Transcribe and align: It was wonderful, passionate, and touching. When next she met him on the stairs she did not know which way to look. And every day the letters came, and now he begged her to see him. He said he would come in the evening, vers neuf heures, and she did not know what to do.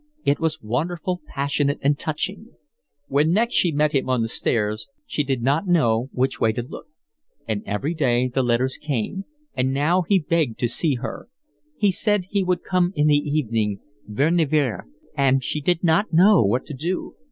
It 0.25 0.39
was 0.39 0.63
wonderful, 0.63 1.21
passionate, 1.27 1.77
and 1.83 1.95
touching. 1.99 2.47
When 3.05 3.31
next 3.31 3.53
she 3.53 3.71
met 3.71 3.91
him 3.91 4.09
on 4.09 4.23
the 4.23 4.27
stairs 4.27 4.87
she 5.05 5.23
did 5.23 5.43
not 5.43 5.67
know 5.67 6.09
which 6.11 6.41
way 6.41 6.51
to 6.53 6.63
look. 6.63 6.87
And 7.47 7.61
every 7.67 7.93
day 7.93 8.27
the 8.27 8.41
letters 8.41 8.77
came, 8.79 9.25
and 9.53 9.71
now 9.71 10.01
he 10.01 10.17
begged 10.17 10.59
her 10.59 10.65
to 10.65 10.73
see 10.73 10.95
him. 10.95 11.25
He 11.77 11.91
said 11.91 12.23
he 12.31 12.43
would 12.43 12.63
come 12.63 12.93
in 12.95 13.05
the 13.09 13.13
evening, 13.13 13.79
vers 14.07 14.31
neuf 14.33 14.49
heures, 14.49 14.85
and 15.15 15.43
she 15.43 15.61
did 15.61 15.83
not 15.83 16.11
know 16.11 16.41
what 16.41 16.65
to 16.65 16.73
do. 16.73 17.13